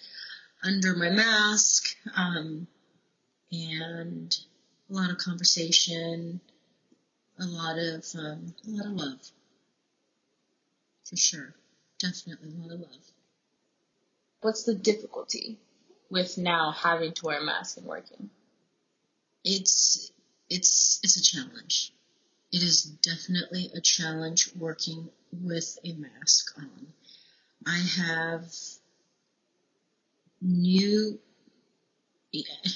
under 0.63 0.95
my 0.95 1.09
mask, 1.09 1.95
um, 2.15 2.67
and 3.51 4.37
a 4.89 4.93
lot 4.93 5.09
of 5.09 5.17
conversation, 5.17 6.41
a 7.39 7.45
lot 7.45 7.77
of 7.77 8.05
um, 8.17 8.53
a 8.67 8.69
lot 8.69 8.85
of 8.85 8.91
love, 8.93 9.31
for 11.03 11.15
sure. 11.15 11.53
Definitely 12.05 12.51
lot 12.59 12.71
of 12.71 12.81
love. 12.81 13.11
What's 14.41 14.63
the 14.63 14.75
difficulty 14.75 15.57
with 16.11 16.37
now 16.37 16.71
having 16.71 17.13
to 17.13 17.25
wear 17.25 17.39
a 17.39 17.43
mask 17.43 17.77
and 17.77 17.87
working? 17.87 18.29
It's 19.43 20.11
it's 20.47 20.99
it's 21.01 21.17
a 21.17 21.23
challenge. 21.23 21.93
It 22.51 22.61
is 22.61 22.83
definitely 22.83 23.71
a 23.73 23.81
challenge 23.81 24.51
working 24.55 25.09
with 25.31 25.79
a 25.83 25.93
mask 25.93 26.55
on. 26.59 26.87
I 27.65 27.79
have 27.97 28.53
new 30.41 31.19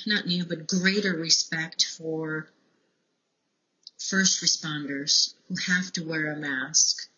not 0.07 0.25
new 0.25 0.43
but 0.45 0.67
greater 0.67 1.13
respect 1.13 1.85
for 1.85 2.49
first 3.99 4.41
responders 4.41 5.35
who 5.49 5.55
have 5.71 5.93
to 5.93 6.03
wear 6.03 6.31
a 6.31 6.35
mask 6.35 7.09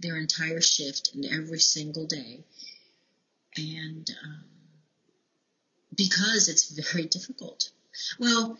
their 0.00 0.16
entire 0.16 0.60
shift 0.60 1.10
and 1.14 1.24
every 1.26 1.60
single 1.60 2.06
day 2.06 2.44
and 3.56 4.10
um, 4.24 4.44
because 5.96 6.48
it's 6.48 6.70
very 6.92 7.06
difficult 7.06 7.70
well 8.18 8.58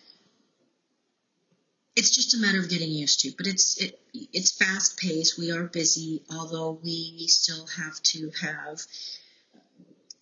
it's 1.99 2.11
just 2.11 2.35
a 2.35 2.39
matter 2.39 2.61
of 2.61 2.71
getting 2.71 2.91
used 2.91 3.21
to. 3.21 3.33
But 3.37 3.49
it's 3.49 3.77
it 3.79 4.01
it's 4.33 4.53
fast 4.53 4.99
paced. 4.99 5.37
We 5.37 5.51
are 5.51 5.65
busy, 5.65 6.23
although 6.31 6.79
we 6.83 7.27
still 7.27 7.67
have 7.67 8.01
to 8.15 8.31
have 8.41 8.81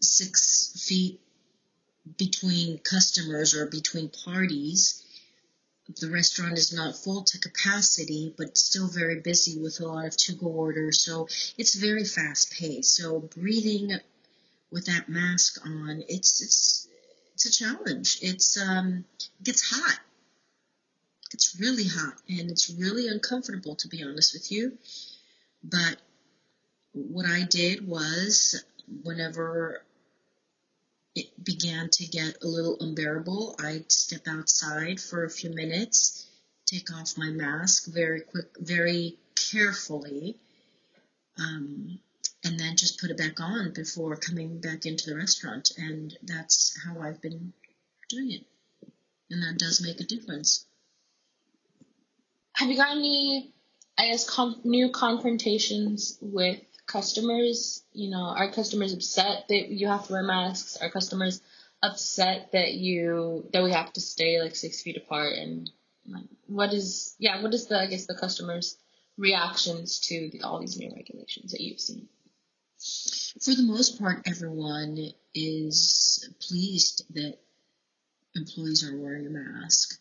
six 0.00 0.86
feet 0.88 1.20
between 2.16 2.78
customers 2.78 3.54
or 3.54 3.66
between 3.66 4.08
parties. 4.08 5.04
The 6.00 6.10
restaurant 6.10 6.58
is 6.58 6.72
not 6.72 6.96
full 6.96 7.22
to 7.24 7.38
capacity, 7.38 8.34
but 8.36 8.58
still 8.58 8.88
very 8.88 9.20
busy 9.20 9.58
with 9.58 9.80
a 9.80 9.86
lot 9.86 10.06
of 10.06 10.16
to-go 10.16 10.46
orders. 10.46 11.00
So 11.00 11.28
it's 11.56 11.74
very 11.74 12.04
fast 12.04 12.52
paced. 12.52 12.94
So 12.94 13.20
breathing 13.20 13.92
with 14.70 14.86
that 14.86 15.08
mask 15.08 15.64
on, 15.64 16.02
it's 16.08 16.40
it's 16.40 16.88
it's 17.34 17.46
a 17.46 17.52
challenge. 17.52 18.18
It's 18.22 18.56
um 18.56 19.04
it 19.18 19.44
gets 19.44 19.62
hot 19.70 20.00
it's 21.32 21.58
really 21.60 21.84
hot 21.84 22.14
and 22.28 22.50
it's 22.50 22.70
really 22.70 23.08
uncomfortable, 23.08 23.74
to 23.76 23.88
be 23.88 24.02
honest 24.02 24.32
with 24.32 24.50
you. 24.52 24.78
But 25.62 25.96
what 26.92 27.26
I 27.26 27.42
did 27.42 27.86
was, 27.86 28.64
whenever 29.02 29.82
it 31.16 31.42
began 31.42 31.88
to 31.90 32.06
get 32.06 32.42
a 32.42 32.46
little 32.46 32.76
unbearable, 32.80 33.56
I'd 33.58 33.90
step 33.90 34.28
outside 34.28 35.00
for 35.00 35.24
a 35.24 35.30
few 35.30 35.50
minutes, 35.50 36.26
take 36.66 36.92
off 36.92 37.16
my 37.16 37.30
mask 37.30 37.86
very 37.86 38.20
quick, 38.20 38.50
very 38.58 39.16
carefully, 39.50 40.36
um, 41.38 41.98
and 42.44 42.60
then 42.60 42.76
just 42.76 43.00
put 43.00 43.10
it 43.10 43.16
back 43.16 43.40
on 43.40 43.72
before 43.72 44.16
coming 44.16 44.60
back 44.60 44.84
into 44.84 45.10
the 45.10 45.16
restaurant. 45.16 45.72
And 45.78 46.16
that's 46.22 46.78
how 46.84 47.00
I've 47.00 47.22
been 47.22 47.52
doing 48.08 48.32
it. 48.32 48.46
And 49.30 49.42
that 49.42 49.58
does 49.58 49.82
make 49.82 50.00
a 50.00 50.04
difference. 50.04 50.66
Have 52.52 52.70
you 52.70 52.76
got 52.76 52.96
any, 52.96 53.52
I 53.98 54.08
guess, 54.08 54.28
com- 54.28 54.60
new 54.64 54.90
confrontations 54.90 56.18
with 56.20 56.60
customers? 56.86 57.82
You 57.92 58.10
know, 58.10 58.34
are 58.36 58.50
customers 58.50 58.92
upset 58.92 59.48
that 59.48 59.68
you 59.68 59.88
have 59.88 60.06
to 60.06 60.12
wear 60.12 60.22
masks? 60.22 60.76
Are 60.80 60.90
customers 60.90 61.40
upset 61.82 62.52
that 62.52 62.74
you 62.74 63.48
that 63.52 63.62
we 63.62 63.72
have 63.72 63.92
to 63.94 64.00
stay 64.00 64.40
like 64.40 64.56
six 64.56 64.82
feet 64.82 64.96
apart? 64.96 65.34
And 65.34 65.70
like, 66.06 66.24
what 66.46 66.72
is 66.72 67.14
yeah, 67.18 67.42
what 67.42 67.54
is 67.54 67.66
the 67.66 67.78
I 67.78 67.86
guess 67.86 68.06
the 68.06 68.14
customers' 68.14 68.76
reactions 69.16 70.00
to 70.08 70.30
the, 70.30 70.42
all 70.42 70.60
these 70.60 70.78
new 70.78 70.92
regulations 70.94 71.52
that 71.52 71.60
you've 71.60 71.80
seen? 71.80 72.08
For 73.42 73.54
the 73.54 73.62
most 73.62 73.98
part, 73.98 74.22
everyone 74.26 75.12
is 75.34 76.28
pleased 76.40 77.02
that 77.14 77.38
employees 78.34 78.84
are 78.88 78.96
wearing 78.96 79.26
a 79.26 79.30
mask, 79.30 79.98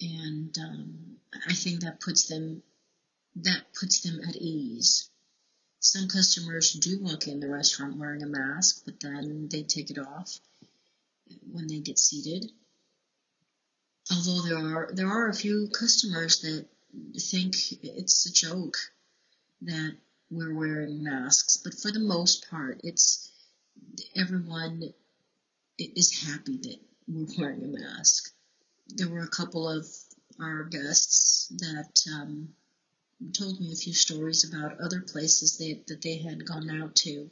and 0.00 0.56
um, 0.58 1.16
I 1.48 1.54
think 1.54 1.80
that 1.80 2.00
puts 2.00 2.28
them 2.28 2.62
that 3.36 3.64
puts 3.78 4.02
them 4.02 4.20
at 4.28 4.36
ease. 4.36 5.10
Some 5.84 6.08
customers 6.08 6.72
do 6.72 6.98
walk 7.02 7.28
in 7.28 7.40
the 7.40 7.48
restaurant 7.50 7.98
wearing 7.98 8.22
a 8.22 8.26
mask, 8.26 8.84
but 8.86 9.00
then 9.00 9.48
they 9.50 9.62
take 9.62 9.90
it 9.90 9.98
off 9.98 10.40
when 11.52 11.66
they 11.66 11.80
get 11.80 11.98
seated. 11.98 12.50
Although 14.10 14.40
there 14.48 14.56
are 14.56 14.90
there 14.94 15.08
are 15.08 15.28
a 15.28 15.34
few 15.34 15.68
customers 15.68 16.40
that 16.40 16.66
think 17.18 17.54
it's 17.82 18.24
a 18.24 18.32
joke 18.32 18.78
that 19.60 19.94
we're 20.30 20.54
wearing 20.54 21.04
masks, 21.04 21.58
but 21.58 21.74
for 21.74 21.92
the 21.92 22.00
most 22.00 22.48
part, 22.48 22.80
it's 22.82 23.30
everyone 24.16 24.94
is 25.78 26.26
happy 26.26 26.56
that 26.56 26.80
we're 27.06 27.26
wearing 27.38 27.62
a 27.62 27.68
mask. 27.68 28.32
There 28.88 29.10
were 29.10 29.20
a 29.20 29.36
couple 29.38 29.68
of 29.68 29.86
our 30.40 30.64
guests 30.64 31.48
that 31.58 32.06
um, 32.10 32.54
told 33.32 33.60
me 33.60 33.72
a 33.72 33.76
few 33.76 33.94
stories 33.94 34.44
about 34.44 34.80
other 34.80 35.00
places 35.00 35.58
they, 35.58 35.82
that 35.86 36.02
they 36.02 36.18
had 36.18 36.46
gone 36.46 36.70
out 36.70 36.94
to. 36.96 37.30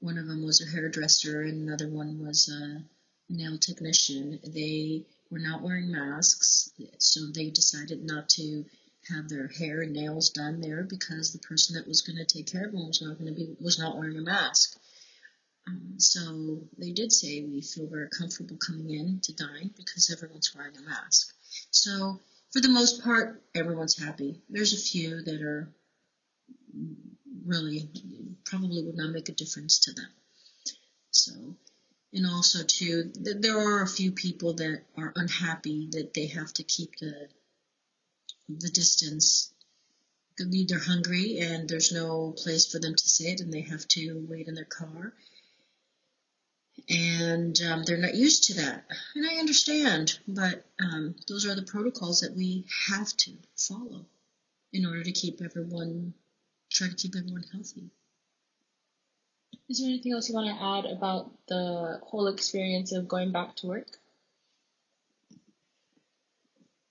One 0.00 0.18
of 0.18 0.26
them 0.26 0.44
was 0.44 0.60
a 0.60 0.66
hairdresser, 0.70 1.42
and 1.42 1.68
another 1.68 1.88
one 1.88 2.18
was 2.18 2.48
a 2.48 2.84
nail 3.32 3.58
technician. 3.58 4.40
They 4.44 5.06
were 5.30 5.38
not 5.38 5.62
wearing 5.62 5.90
masks, 5.90 6.70
so 6.98 7.26
they 7.26 7.50
decided 7.50 8.04
not 8.04 8.28
to 8.30 8.64
have 9.08 9.28
their 9.28 9.48
hair 9.48 9.82
and 9.82 9.92
nails 9.92 10.30
done 10.30 10.60
there 10.60 10.82
because 10.82 11.32
the 11.32 11.38
person 11.38 11.76
that 11.76 11.88
was 11.88 12.02
going 12.02 12.16
to 12.16 12.24
take 12.24 12.46
care 12.46 12.66
of 12.66 12.72
them 12.72 12.86
was 12.86 13.00
not 13.00 13.18
going 13.18 13.32
to 13.32 13.34
be 13.34 13.56
was 13.60 13.78
not 13.78 13.96
wearing 13.96 14.18
a 14.18 14.22
mask. 14.22 14.78
Um, 15.68 15.94
so 15.98 16.60
they 16.78 16.92
did 16.92 17.12
say 17.12 17.42
we 17.42 17.60
feel 17.60 17.86
very 17.86 18.08
comfortable 18.08 18.56
coming 18.56 18.90
in 18.90 19.20
to 19.20 19.32
dine 19.32 19.70
because 19.76 20.10
everyone's 20.10 20.54
wearing 20.54 20.76
a 20.76 20.82
mask. 20.82 21.34
So 21.70 22.20
for 22.56 22.62
the 22.62 22.68
most 22.70 23.04
part, 23.04 23.42
everyone's 23.54 24.02
happy. 24.02 24.40
There's 24.48 24.72
a 24.72 24.78
few 24.78 25.20
that 25.20 25.42
are 25.42 25.68
really 27.44 27.86
probably 28.46 28.82
would 28.82 28.96
not 28.96 29.10
make 29.10 29.28
a 29.28 29.32
difference 29.32 29.80
to 29.80 29.92
them. 29.92 30.08
So, 31.10 31.32
and 32.14 32.26
also 32.26 32.62
too, 32.62 33.12
there 33.14 33.58
are 33.58 33.82
a 33.82 33.86
few 33.86 34.10
people 34.10 34.54
that 34.54 34.84
are 34.96 35.12
unhappy 35.16 35.88
that 35.92 36.14
they 36.14 36.28
have 36.28 36.50
to 36.54 36.62
keep 36.62 36.96
the 36.98 37.28
the 38.48 38.70
distance. 38.70 39.52
They're 40.38 40.78
hungry 40.78 41.40
and 41.40 41.68
there's 41.68 41.92
no 41.92 42.32
place 42.38 42.72
for 42.72 42.78
them 42.78 42.94
to 42.94 43.08
sit 43.08 43.40
and 43.40 43.52
they 43.52 43.62
have 43.68 43.86
to 43.88 44.26
wait 44.30 44.48
in 44.48 44.54
their 44.54 44.64
car. 44.64 45.12
And 46.88 47.58
um, 47.62 47.84
they're 47.84 47.96
not 47.96 48.14
used 48.14 48.44
to 48.44 48.54
that. 48.54 48.84
And 49.14 49.26
I 49.26 49.36
understand, 49.36 50.18
but 50.28 50.64
um, 50.80 51.14
those 51.26 51.46
are 51.46 51.54
the 51.54 51.62
protocols 51.62 52.20
that 52.20 52.36
we 52.36 52.64
have 52.88 53.16
to 53.16 53.32
follow 53.56 54.06
in 54.72 54.86
order 54.86 55.02
to 55.02 55.12
keep 55.12 55.40
everyone, 55.42 56.14
try 56.70 56.88
to 56.88 56.94
keep 56.94 57.16
everyone 57.16 57.44
healthy. 57.52 57.90
Is 59.68 59.80
there 59.80 59.88
anything 59.88 60.12
else 60.12 60.28
you 60.28 60.34
want 60.34 60.56
to 60.56 60.64
add 60.64 60.96
about 60.96 61.32
the 61.48 62.00
whole 62.04 62.28
experience 62.28 62.92
of 62.92 63.08
going 63.08 63.32
back 63.32 63.56
to 63.56 63.66
work? 63.66 63.88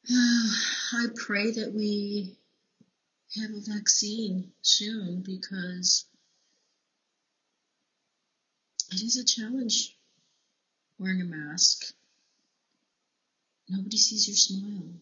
I 0.12 1.08
pray 1.16 1.52
that 1.52 1.74
we 1.74 2.36
have 3.40 3.52
a 3.52 3.62
vaccine 3.62 4.52
soon 4.62 5.22
because 5.22 6.06
it 8.92 9.02
is 9.02 9.18
a 9.18 9.26
challenge 9.26 9.98
wearing 10.98 11.22
a 11.22 11.26
mask. 11.26 11.94
Nobody 13.68 13.98
sees 13.98 14.28
your 14.28 14.38
smile. 14.38 14.94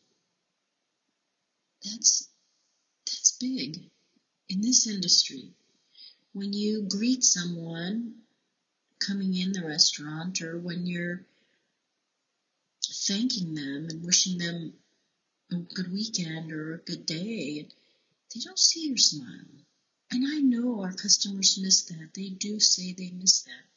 That's 1.84 2.30
that's 3.06 3.38
big 3.40 3.90
in 4.50 4.62
this 4.62 4.88
industry. 4.88 5.52
When 6.32 6.54
you 6.54 6.88
greet 6.88 7.24
someone 7.24 8.16
coming 9.00 9.36
in 9.36 9.52
the 9.52 9.68
restaurant 9.68 10.42
or 10.42 10.58
when 10.58 10.86
you're 10.86 11.26
thanking 13.08 13.54
them 13.54 13.88
and 13.90 14.06
wishing 14.06 14.38
them 14.38 14.74
a 15.52 15.56
good 15.56 15.92
weekend 15.92 16.52
or 16.52 16.76
a 16.76 16.78
good 16.80 17.06
day. 17.06 17.68
They 18.34 18.42
don't 18.42 18.60
see 18.60 18.88
your 18.88 18.98
smile. 18.98 19.46
And 20.12 20.26
I 20.28 20.40
know 20.40 20.82
our 20.82 20.94
customers 20.94 21.60
miss 21.62 21.84
that. 21.84 22.10
They 22.16 22.30
do 22.30 22.60
say 22.60 22.94
they 22.94 23.12
miss 23.12 23.44
that. 23.44 23.73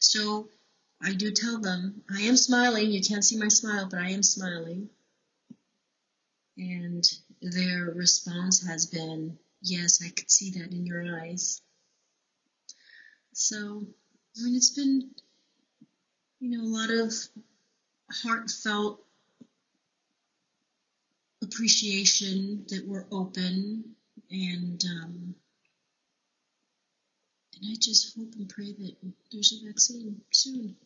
So 0.00 0.48
I 1.02 1.12
do 1.14 1.30
tell 1.30 1.58
them, 1.60 2.02
I 2.10 2.22
am 2.22 2.36
smiling. 2.36 2.90
You 2.90 3.02
can't 3.02 3.24
see 3.24 3.36
my 3.36 3.48
smile, 3.48 3.88
but 3.90 4.00
I 4.00 4.10
am 4.10 4.22
smiling. 4.22 4.88
And 6.56 7.04
their 7.42 7.86
response 7.86 8.66
has 8.66 8.86
been, 8.86 9.38
Yes, 9.62 10.02
I 10.04 10.10
could 10.10 10.30
see 10.30 10.50
that 10.50 10.72
in 10.72 10.84
your 10.84 11.04
eyes. 11.20 11.62
So, 13.32 13.86
I 14.36 14.44
mean, 14.44 14.54
it's 14.54 14.70
been, 14.70 15.10
you 16.38 16.50
know, 16.50 16.62
a 16.62 16.68
lot 16.68 16.90
of 16.90 17.14
heartfelt 18.10 19.00
appreciation 21.42 22.64
that 22.68 22.86
we're 22.86 23.06
open 23.10 23.96
and 24.30 24.84
um, 24.84 25.34
and 27.56 27.70
I 27.70 27.74
just 27.78 28.16
hope 28.16 28.34
and 28.36 28.48
pray 28.48 28.72
that 28.72 28.96
there's 29.30 29.52
a 29.52 29.66
vaccine 29.66 30.20
soon. 30.30 30.76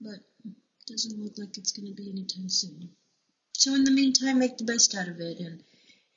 But 0.00 0.20
it 0.44 0.54
doesn't 0.86 1.22
look 1.22 1.38
like 1.38 1.56
it's 1.58 1.72
going 1.72 1.88
to 1.88 1.94
be 1.94 2.10
anytime 2.10 2.48
soon. 2.48 2.90
So 3.52 3.74
in 3.74 3.84
the 3.84 3.90
meantime, 3.90 4.38
make 4.38 4.58
the 4.58 4.64
best 4.64 4.94
out 4.94 5.08
of 5.08 5.20
it 5.20 5.38
and 5.38 5.62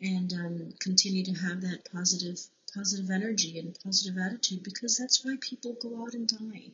and 0.01 0.33
um, 0.33 0.73
continue 0.79 1.23
to 1.23 1.33
have 1.33 1.61
that 1.61 1.89
positive 1.91 2.39
positive 2.73 3.09
energy 3.09 3.57
and 3.59 3.77
positive 3.83 4.17
attitude 4.17 4.63
because 4.63 4.97
that's 4.97 5.23
why 5.23 5.35
people 5.39 5.77
go 5.81 6.03
out 6.03 6.13
and 6.13 6.27
die. 6.27 6.71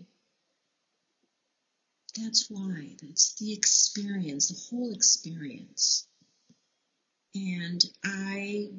That's 2.18 2.50
why. 2.50 2.96
That's 3.02 3.36
the 3.36 3.54
experience, 3.54 4.50
the 4.50 4.60
whole 4.70 4.94
experience. 4.94 6.08
And 7.36 7.84
I 8.04 8.72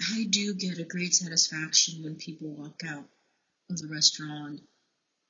I 0.00 0.24
do 0.24 0.54
get 0.54 0.78
a 0.78 0.84
great 0.84 1.14
satisfaction 1.14 2.02
when 2.02 2.16
people 2.16 2.48
walk 2.48 2.82
out 2.86 3.08
of 3.70 3.78
the 3.78 3.88
restaurant 3.88 4.60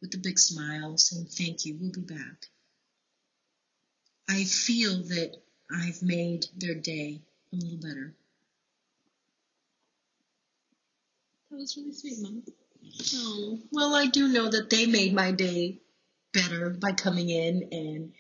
with 0.01 0.15
a 0.15 0.19
big 0.19 0.39
smile 0.39 0.97
saying 0.97 1.27
thank 1.27 1.65
you, 1.65 1.77
we'll 1.81 1.93
be 1.93 2.01
back. 2.01 2.47
I 4.29 4.45
feel 4.45 5.03
that 5.05 5.37
I've 5.71 6.03
made 6.03 6.47
their 6.57 6.75
day 6.75 7.21
a 7.53 7.57
little 7.57 7.79
better. 7.79 8.15
That 11.51 11.57
was 11.59 11.77
really 11.77 11.93
sweet, 11.93 12.21
Mom. 12.21 12.43
Oh, 13.15 13.59
well, 13.71 13.95
I 13.95 14.07
do 14.07 14.29
know 14.29 14.49
that 14.51 14.71
they 14.71 14.87
made 14.87 15.15
my 15.15 15.31
day 15.31 15.81
better 16.33 16.71
by 16.71 16.93
coming 16.93 17.31
in 17.31 17.69
and 17.71 18.13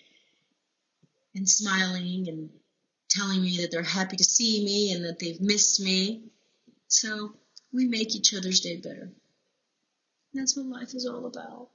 and 1.35 1.48
smiling 1.48 2.28
and 2.28 2.50
telling 3.14 3.42
me 3.42 3.59
that 3.59 3.70
they're 3.70 3.83
happy 3.83 4.16
to 4.16 4.24
see 4.24 4.64
me 4.64 4.92
and 4.92 5.05
that 5.05 5.18
they've 5.18 5.40
missed 5.40 5.81
me. 5.81 6.22
So 6.88 7.35
we 7.72 7.87
make 7.87 8.14
each 8.14 8.35
other's 8.35 8.61
day 8.61 8.77
better. 8.77 9.11
That's 10.33 10.57
what 10.57 10.66
life 10.66 10.94
is 10.94 11.07
all 11.07 11.27
about. 11.27 11.68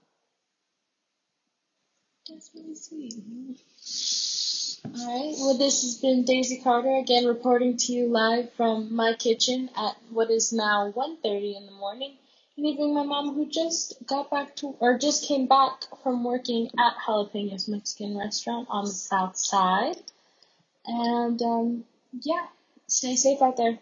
That's 2.28 2.52
really 2.54 2.75
sweet. 2.75 3.13
Alright, 4.86 5.36
well 5.39 5.58
this 5.58 5.82
has 5.82 5.97
been 5.97 6.23
Daisy 6.23 6.62
Carter 6.62 6.97
again 6.97 7.25
reporting 7.25 7.78
to 7.78 7.93
you 7.93 8.08
live 8.08 8.54
from 8.54 8.93
my 8.95 9.13
kitchen 9.13 9.69
at 9.75 9.95
what 10.10 10.30
is 10.30 10.54
now 10.54 10.91
1.30 10.91 11.58
in 11.58 11.65
the 11.65 11.71
morning 11.71 12.17
leaving 12.62 12.93
my 12.93 13.04
mom 13.04 13.34
who 13.34 13.45
just 13.45 13.93
got 14.06 14.30
back 14.30 14.56
to 14.58 14.75
or 14.80 14.97
just 14.97 15.25
came 15.25 15.47
back 15.47 15.84
from 16.04 16.23
working 16.23 16.69
at 16.78 16.93
Jalapenos 17.06 17.69
Mexican 17.69 18.17
restaurant 18.17 18.67
on 18.69 18.86
the 18.86 18.91
south 18.91 19.38
side. 19.38 19.95
And 20.89 21.39
um, 21.43 21.84
yeah, 22.23 22.47
stay 22.88 23.15
safe 23.15 23.41
out 23.43 23.58
there. 23.58 23.78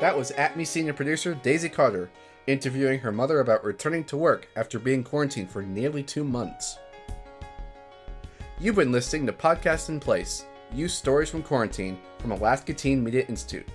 That 0.00 0.16
was 0.16 0.32
ATMI 0.32 0.66
senior 0.66 0.92
producer 0.92 1.34
Daisy 1.34 1.70
Carter 1.70 2.10
interviewing 2.46 2.98
her 2.98 3.12
mother 3.12 3.40
about 3.40 3.64
returning 3.64 4.04
to 4.04 4.16
work 4.18 4.48
after 4.56 4.78
being 4.78 5.02
quarantined 5.02 5.50
for 5.50 5.62
nearly 5.62 6.02
two 6.02 6.24
months. 6.24 6.76
You've 8.60 8.76
been 8.76 8.92
listening 8.92 9.26
to 9.26 9.32
Podcast 9.32 9.88
in 9.88 9.98
Place, 9.98 10.44
Youth 10.74 10.90
Stories 10.90 11.30
from 11.30 11.42
Quarantine 11.42 11.98
from 12.18 12.32
Alaska 12.32 12.74
Teen 12.74 13.02
Media 13.02 13.24
Institute. 13.28 13.66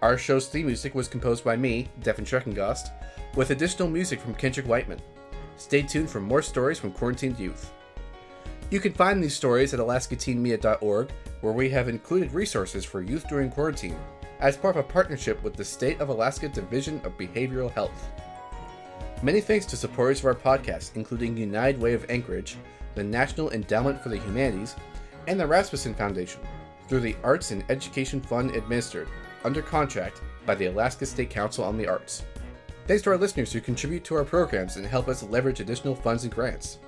Our 0.00 0.16
show's 0.16 0.46
theme 0.46 0.66
music 0.66 0.94
was 0.94 1.08
composed 1.08 1.42
by 1.42 1.56
me, 1.56 1.88
Devin 2.02 2.24
Shreckengost, 2.24 2.92
with 3.34 3.50
additional 3.50 3.88
music 3.88 4.20
from 4.20 4.34
Kendrick 4.34 4.66
Whiteman. 4.66 5.00
Stay 5.56 5.82
tuned 5.82 6.10
for 6.10 6.20
more 6.20 6.42
stories 6.42 6.78
from 6.78 6.92
quarantined 6.92 7.38
youth. 7.38 7.72
You 8.72 8.80
can 8.80 8.94
find 8.94 9.22
these 9.22 9.36
stories 9.36 9.74
at 9.74 9.80
alaskateenmedia.org, 9.80 11.10
where 11.42 11.52
we 11.52 11.68
have 11.68 11.90
included 11.90 12.32
resources 12.32 12.86
for 12.86 13.02
youth 13.02 13.28
during 13.28 13.50
quarantine 13.50 13.98
as 14.40 14.56
part 14.56 14.76
of 14.78 14.86
a 14.86 14.88
partnership 14.88 15.42
with 15.42 15.54
the 15.54 15.62
State 15.62 16.00
of 16.00 16.08
Alaska 16.08 16.48
Division 16.48 16.98
of 17.04 17.18
Behavioral 17.18 17.70
Health. 17.70 18.08
Many 19.22 19.42
thanks 19.42 19.66
to 19.66 19.76
supporters 19.76 20.20
of 20.20 20.24
our 20.24 20.34
podcast, 20.34 20.92
including 20.94 21.36
United 21.36 21.78
Way 21.82 21.92
of 21.92 22.06
Anchorage, 22.08 22.56
the 22.94 23.04
National 23.04 23.50
Endowment 23.50 24.02
for 24.02 24.08
the 24.08 24.16
Humanities, 24.16 24.74
and 25.28 25.38
the 25.38 25.44
Rasmuson 25.44 25.94
Foundation, 25.94 26.40
through 26.88 27.00
the 27.00 27.16
Arts 27.22 27.50
in 27.50 27.62
Education 27.68 28.22
Fund 28.22 28.56
administered, 28.56 29.08
under 29.44 29.60
contract, 29.60 30.22
by 30.46 30.54
the 30.54 30.64
Alaska 30.64 31.04
State 31.04 31.28
Council 31.28 31.62
on 31.62 31.76
the 31.76 31.86
Arts. 31.86 32.24
Thanks 32.86 33.02
to 33.02 33.10
our 33.10 33.18
listeners 33.18 33.52
who 33.52 33.60
contribute 33.60 34.04
to 34.04 34.14
our 34.14 34.24
programs 34.24 34.76
and 34.76 34.86
help 34.86 35.08
us 35.08 35.22
leverage 35.22 35.60
additional 35.60 35.94
funds 35.94 36.24
and 36.24 36.34
grants. 36.34 36.78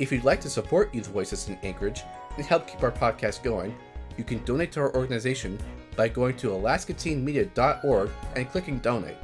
If 0.00 0.10
you'd 0.10 0.24
like 0.24 0.40
to 0.40 0.48
support 0.48 0.94
Youth 0.94 1.08
Voices 1.08 1.50
in 1.50 1.58
Anchorage 1.62 2.04
and 2.38 2.46
help 2.46 2.66
keep 2.66 2.82
our 2.82 2.90
podcast 2.90 3.42
going, 3.42 3.76
you 4.16 4.24
can 4.24 4.42
donate 4.44 4.72
to 4.72 4.80
our 4.80 4.96
organization 4.96 5.58
by 5.94 6.08
going 6.08 6.38
to 6.38 6.48
alaskateenmedia.org 6.48 8.10
and 8.34 8.50
clicking 8.50 8.78
donate. 8.78 9.18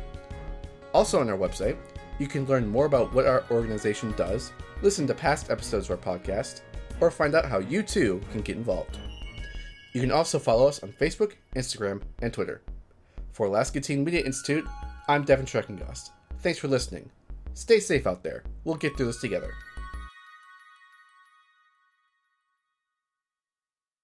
Also 0.93 1.19
on 1.19 1.31
our 1.31 1.39
website, 1.39 1.79
you 2.19 2.27
can 2.27 2.45
learn 2.45 2.69
more 2.69 2.85
about 2.85 3.15
what 3.15 3.27
our 3.27 3.45
organization 3.51 4.13
does, 4.19 4.53
listen 4.83 5.07
to 5.07 5.15
past 5.15 5.51
episodes 5.51 5.89
of 5.89 5.99
our 5.99 6.19
podcast, 6.19 6.61
or 7.01 7.11
find 7.11 7.35
out 7.35 7.47
how 7.47 7.59
you 7.59 7.83
too 7.83 8.21
can 8.31 8.43
get 8.43 8.57
involved. 8.57 8.99
You 9.95 10.03
can 10.03 10.13
also 10.13 10.39
follow 10.39 10.69
us 10.69 10.83
on 10.83 10.93
Facebook, 10.93 11.33
Instagram, 11.55 12.03
and 12.21 12.35
Twitter. 12.35 12.61
For 13.33 13.47
Alaska 13.47 13.81
Teen 13.81 14.05
Media 14.05 14.21
Institute, 14.21 14.67
I'm 15.09 15.25
Devin 15.25 15.47
Shreckengost. 15.47 16.11
Thanks 16.41 16.59
for 16.59 16.69
listening. 16.69 17.09
Stay 17.55 17.81
safe 17.81 18.07
out 18.07 18.23
there. 18.23 18.45
We'll 18.65 18.77
get 18.77 18.95
through 18.99 19.07
this 19.07 19.23
together. 19.23 19.55